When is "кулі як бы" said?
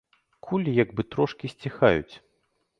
0.47-1.01